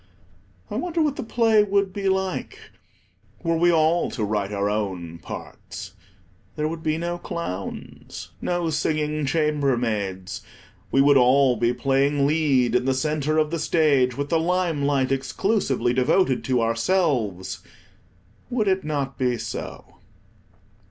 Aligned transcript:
I 0.71 0.77
wonder 0.77 0.99
what 1.03 1.15
the 1.15 1.21
play 1.21 1.61
would 1.63 1.93
be 1.93 2.09
like, 2.09 2.71
were 3.43 3.55
we 3.55 3.71
all 3.71 4.09
to 4.09 4.23
write 4.23 4.51
our 4.51 4.67
own 4.67 5.19
parts. 5.19 5.93
There 6.55 6.67
would 6.67 6.81
be 6.81 6.97
no 6.97 7.19
clowns, 7.19 8.31
no 8.41 8.71
singing 8.71 9.27
chambermaids. 9.27 10.41
We 10.91 11.01
would 11.01 11.17
all 11.17 11.55
be 11.55 11.71
playing 11.71 12.25
lead 12.25 12.73
in 12.73 12.85
the 12.85 12.95
centre 12.95 13.37
of 13.37 13.51
the 13.51 13.59
stage, 13.59 14.17
with 14.17 14.29
the 14.29 14.39
lime 14.39 14.81
light 14.85 15.11
exclusively 15.11 15.93
devoted 15.93 16.43
to 16.45 16.63
ourselves. 16.63 17.59
Would 18.49 18.67
it 18.67 18.83
not 18.83 19.19
be 19.19 19.37
so? 19.37 19.85